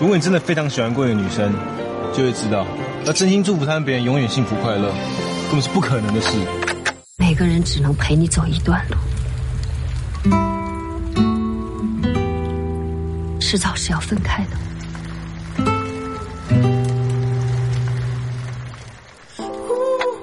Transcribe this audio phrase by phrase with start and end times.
[0.00, 1.52] 如果你真的非常喜欢过一个女生，
[2.14, 2.66] 就会知道，
[3.04, 4.90] 要真心祝福他们别人永远幸福快乐，
[5.50, 6.30] 根本是不可能的事。
[7.18, 8.96] 每个人只能陪你走一段路，
[13.38, 14.56] 迟早是要分开的。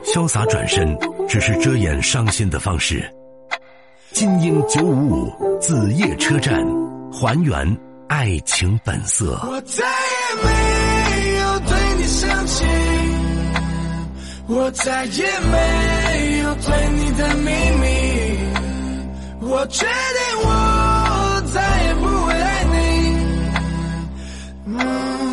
[0.05, 0.97] 潇洒转身
[1.29, 3.07] 只是遮掩伤心的方式。
[4.11, 6.65] 金鹰九五五子夜车站，
[7.11, 7.77] 还原
[8.07, 9.39] 爱情本色。
[9.43, 10.49] 我再也没
[11.39, 12.65] 有对你生气，
[14.47, 17.85] 我再也没有对你的秘密，
[19.41, 19.91] 我确定
[20.41, 22.75] 我再也不会爱你，
[24.65, 24.79] 嗯，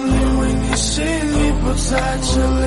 [0.09, 2.33] 因为你心里不在这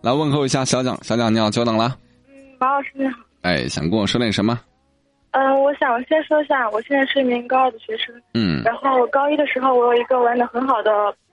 [0.00, 1.96] 来问候一下小蒋，小蒋你好，久等了。
[2.28, 3.31] 嗯，马老师你好。
[3.42, 4.58] 哎，想跟我说点什么？
[5.32, 8.14] 嗯，我想先说一下，我现在是一名高二的学生。
[8.34, 8.62] 嗯。
[8.62, 10.90] 然后高一的时候，我有一个玩的很好的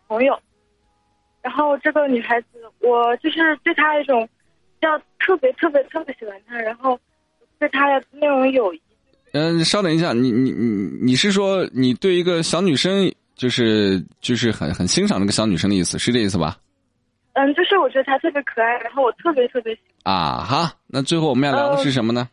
[0.07, 0.37] 朋友，
[1.41, 2.47] 然后这个女孩子，
[2.80, 4.27] 我就是对她一种，
[4.81, 6.97] 叫特别特别特别喜欢她，然后
[7.59, 8.81] 对她的那种友谊。
[9.33, 10.67] 嗯，稍等一下，你你你
[11.02, 16.57] 你是说你对一个小女生，就是就是很很欣赏那个小女生的意思，是这意思吧？
[17.33, 20.44] 嗯，就是我觉得她特别可爱，然后我特别特别喜欢啊。
[20.44, 22.30] 哈，那最后我们要聊的是什么呢？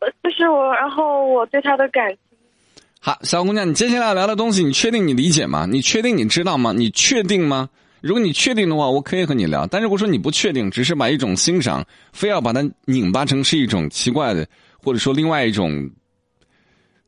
[0.00, 2.18] 呃，就是我，然后我对他的感情。
[3.00, 5.66] 好，小姑娘，你接下来要聊的东西，你确定你理解吗？
[5.66, 6.72] 你确定你知道吗？
[6.72, 7.68] 你确定吗？
[8.00, 9.66] 如果你确定的话，我可以和你聊。
[9.66, 14.46] 但如果说你不确定，只是把一种欣赏，非要把它拧巴成是一种奇怪的，
[14.82, 15.90] 或者说另外一种，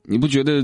[0.03, 0.63] 你不觉得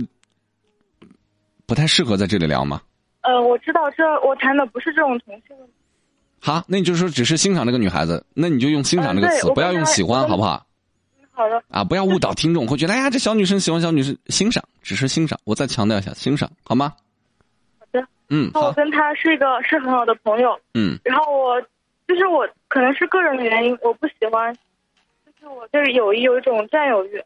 [1.66, 2.82] 不太适合在这里聊吗？
[3.22, 5.56] 呃，我知道，这我谈的不是这种同性。
[6.40, 10.64] 好，那你就说只是欣赏这个女孩子，那你就用欣赏这个词，不要用喜欢，好不好？
[11.32, 11.62] 好的。
[11.68, 15.38] 啊，不要误导听众，会觉得哎呀，这小女生喜欢小女生，欣赏只是欣赏。
[15.44, 16.94] 我再强调一下，欣赏，好吗？
[17.80, 18.06] 好的。
[18.28, 18.50] 嗯。
[18.54, 20.58] 我跟他是一个是很好的朋友。
[20.74, 20.96] 嗯。
[21.04, 21.60] 然后我
[22.06, 24.54] 就是我可能是个人的原因，我不喜欢，
[25.26, 27.20] 就是我对友谊有一种占有欲。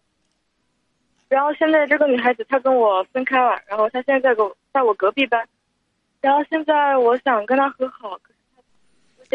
[1.28, 5.46] 然后现在这个女孩子她跟我分开了，然后她现在在我在我隔壁班，
[6.20, 8.18] 然后现在我想跟她和好。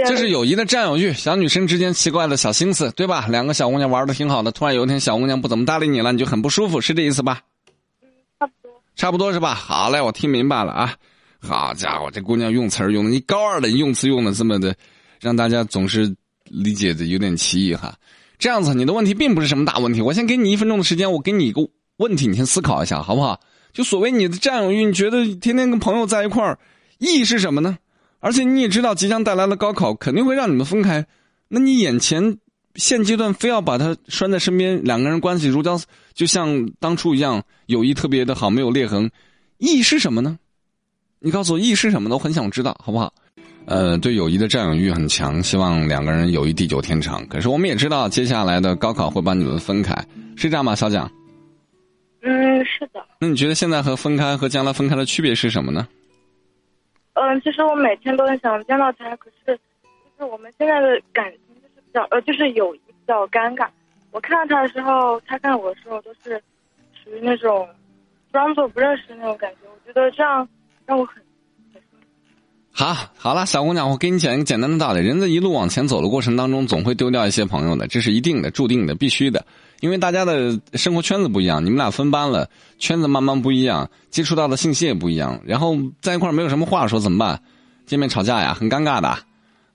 [0.05, 3.25] 这是友谊的占有欲，小女生之间奇怪的小心思，对吧？
[3.29, 7.41] 两个小姑娘玩的挺好的，突然有一天小姑娘不怎么搭理你了，你就很不舒服，是这意思吧？
[8.01, 8.07] 嗯，
[8.39, 8.81] 差不多。
[8.95, 9.55] 差不多是吧？
[9.55, 10.93] 好嘞，我听明白了啊！
[11.39, 14.75] 好家伙，这姑娘用词儿用的，你高二的用词用的这么的，
[15.19, 16.15] 让大家总是
[16.45, 17.95] 理解的有点歧义哈。
[18.37, 20.01] 这样子，你的问题并不是什么大问题。
[20.01, 21.61] 我先给你一分钟的时间，我给你一个
[21.97, 23.39] 问题，你先思考一下，好不好？
[23.73, 26.59] 就所谓你的占有欲，你觉得天天跟朋友在一块儿，
[26.99, 27.77] 意义是什么呢？
[28.19, 31.05] 而且你也知道，即将带来的高考肯定会让你们分开，
[31.47, 32.37] 那你眼前
[32.75, 35.79] 现阶段非要把他拴在身边，两个人关系如胶，
[36.13, 39.09] 就像当初一样，友谊特别的好，没有裂痕，
[39.57, 40.37] 意义是什么呢？
[41.19, 42.15] 你告诉我意义是什么呢？
[42.15, 43.13] 我很想知道，好不好？
[43.65, 47.27] 呃，对友谊的占有欲很强，希望两个人友谊地久天长。
[47.27, 49.93] 可是我们也知道，接下来的高考会把你们分开，
[50.35, 51.11] 是这样吗，小蒋？
[52.21, 53.05] 嗯，是的。
[53.19, 55.87] 那你觉得现在和分开和将来分开的区别是什么呢？
[57.19, 63.67] 嗯，其实我每天都很想见到他，可是，就是我们现在的感情就是比较呃，就是有比较尴尬。
[64.11, 66.41] 我看到他的时候，他看我的时候，都是
[66.93, 67.67] 属于那种
[68.31, 69.57] 装作不认识的那种感觉。
[69.63, 70.47] 我觉得这样
[70.85, 71.21] 让我很。
[72.79, 79.43] 好，好了，小姑娘，我给你讲一个简单的道理：人在一路往前走的过程当中，总会丢掉一些朋友的，这是一定的、注定的、必须的。
[79.79, 87.41] 因为大家的生活圈子不一样，你们俩分班了，圈子慢慢不一样，接触到的信息也不一样，然后在一块没有什么话说怎么办？
[87.87, 89.17] 见面吵架呀，很尴尬的，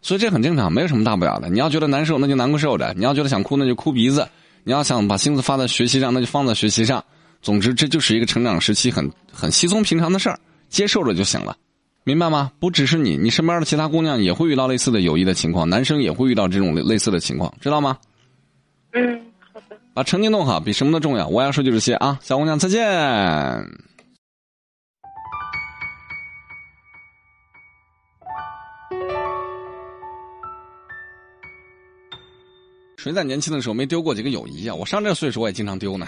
[0.00, 1.50] 所以这很正常，没有什么大不了的。
[1.50, 4.22] 你要觉得难受，那就难过受着；你要觉得想哭，那就哭鼻子；
[4.62, 7.04] 你要想把心思发在学习上，那就放在学习上。
[7.42, 10.38] 总之，这就是一个成长时期很很稀松平常的事儿，
[10.68, 11.56] 接受着就行了。
[12.04, 12.50] 明白吗？
[12.58, 17.96] 不只是你，你身边的其他姑娘也会遇到类似的友谊的情况，男生也会遇到这种类似的情况，知道吗？
[18.92, 19.78] 嗯，好的。
[19.94, 21.28] 把成绩弄好，比什么都重要。
[21.28, 22.82] 我要说就这些啊，小姑娘再见。
[32.96, 34.74] 谁在年轻的时候没丢过几个友谊啊？
[34.74, 36.06] 我上这岁数我也经常丢呢。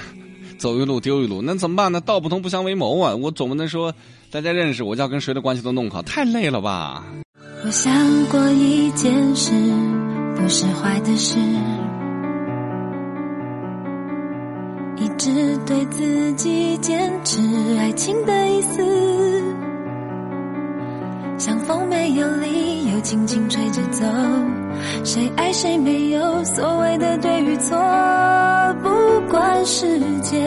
[0.58, 2.00] 走一路丢一路，那怎么办呢？
[2.00, 3.14] 道不同不相为谋啊！
[3.14, 3.92] 我总不能说
[4.30, 7.04] 大家认识，我就要跟谁的关系都弄好，太累了吧？
[7.64, 7.92] 我想
[8.26, 9.52] 过一件事，
[10.36, 11.38] 不是坏的事，
[14.96, 17.40] 一直对自己坚持
[17.78, 19.42] 爱情的意思，
[21.38, 24.04] 像风没有理由轻轻吹着走，
[25.04, 27.76] 谁爱谁没有所谓的对与错，
[29.30, 30.40] 管时间，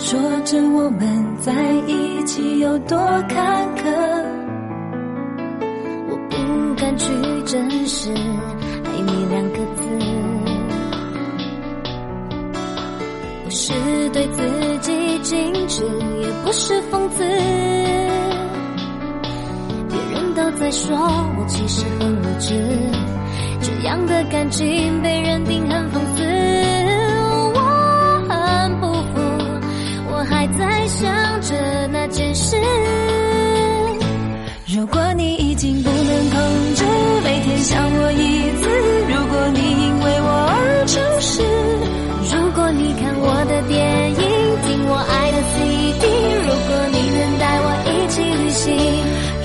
[0.00, 1.52] 说着我们在
[1.86, 2.96] 一起有多
[3.28, 3.82] 坎坷。
[6.08, 6.36] 我不
[6.74, 7.12] 敢去
[7.44, 9.82] 证实爱你两个字，
[13.44, 13.72] 不是
[14.10, 14.42] 对自
[14.80, 14.92] 己
[15.22, 15.84] 矜持，
[16.20, 17.24] 也不是讽刺。
[19.88, 22.54] 别人都在说我其实很无知，
[23.60, 26.15] 这样的感情被认定很讽刺。
[30.88, 31.54] 想着
[31.92, 32.56] 那件事。
[34.66, 36.40] 如果你已经不能控
[36.74, 36.84] 制，
[37.24, 38.68] 每天想我一次；
[39.08, 41.42] 如果你因为我而诚实，
[42.34, 43.74] 如果你看我的电
[44.10, 44.20] 影，
[44.62, 46.02] 听我爱的 CD，
[46.44, 48.64] 如果你能带我一起旅行，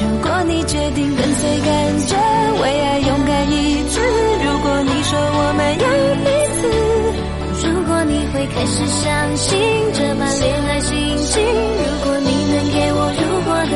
[0.04, 1.70] 如果你决定跟随感
[2.08, 2.14] 觉，
[2.62, 4.00] 为爱勇敢一次；
[4.44, 5.86] 如果你说我们有
[6.22, 6.28] 彼
[6.60, 9.50] 此，如果你会开始相信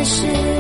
[0.06, 0.56] 是。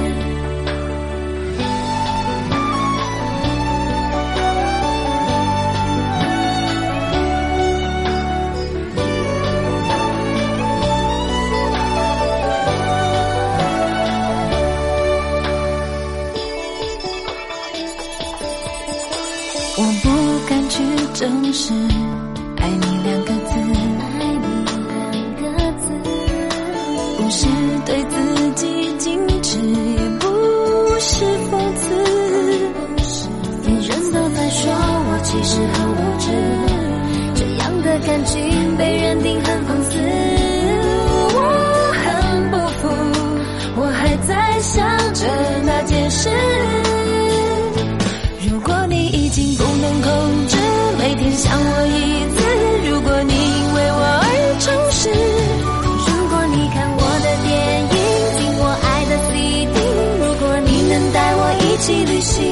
[19.77, 20.81] 我不敢去
[21.13, 21.73] 证实
[38.15, 39.99] 感情被认定很讽刺。
[41.35, 41.39] 我
[42.01, 42.87] 很不服，
[43.75, 45.27] 我还在想着
[45.65, 46.29] 那件事。
[48.49, 50.55] 如果你已经不能控制，
[50.97, 52.39] 每天想我一次；
[52.89, 54.31] 如果你因为我而
[54.61, 55.11] 诚实，
[56.07, 57.51] 如果你看我的电
[57.83, 57.99] 影，
[58.39, 59.75] 听我爱的 CD，
[60.23, 62.47] 如果你能带我一起旅行，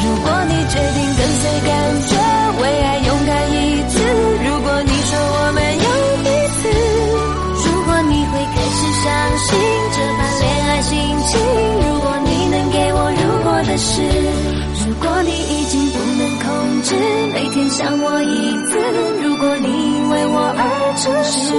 [0.00, 1.68] 如果你决定跟随感
[2.08, 2.16] 觉，
[13.76, 14.02] 是。
[14.86, 16.94] 如果你已经不能控制，
[17.34, 18.78] 每天想我一次；
[19.22, 19.66] 如果你
[20.10, 21.54] 为我而诚实，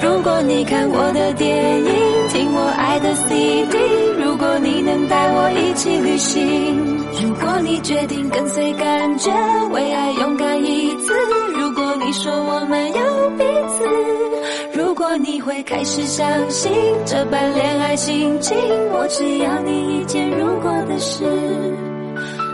[0.00, 3.76] 如果你看我的电影，听我爱的 CD，
[4.22, 9.30] 如果你能带我一起旅行，如果你决定跟随感觉，
[9.72, 11.12] 为爱勇敢一次；
[11.58, 13.44] 如果你说我们有彼
[13.76, 16.72] 此，如果你会开始相信
[17.04, 18.56] 这般恋爱心情，
[18.92, 21.24] 我只要你一件如果是。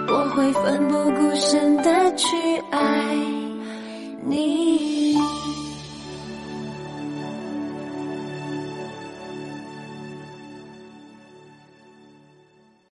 [0.09, 2.27] 我会奋不顾身的去
[2.71, 3.31] 爱。